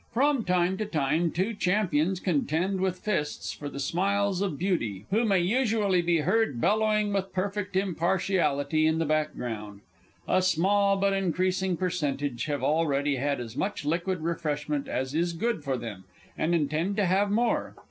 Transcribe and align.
From 0.15 0.45
time 0.45 0.77
to 0.79 0.87
time, 0.87 1.29
two 1.29 1.53
champions 1.53 2.19
contend 2.19 2.81
with 2.81 2.97
fists 3.01 3.53
for 3.53 3.69
the 3.69 3.79
smiles 3.79 4.41
of 4.41 4.57
beauty, 4.57 5.05
who 5.11 5.23
may 5.25 5.41
usually 5.41 6.01
be 6.01 6.21
heard 6.21 6.59
bellowing 6.59 7.13
with 7.13 7.31
perfect 7.31 7.75
impartiality 7.75 8.87
in 8.87 8.97
the 8.97 9.05
background. 9.05 9.81
A 10.27 10.41
small 10.41 10.97
but 10.97 11.13
increasing 11.13 11.77
percentage 11.77 12.45
have 12.45 12.63
already 12.63 13.17
had 13.17 13.39
as 13.39 13.55
much 13.55 13.85
liquid 13.85 14.21
refreshment 14.21 14.87
as 14.87 15.13
is 15.13 15.33
good 15.33 15.63
for 15.63 15.77
them, 15.77 16.05
and 16.35 16.55
intend 16.55 16.95
to 16.95 17.05
have 17.05 17.29
more. 17.29 17.75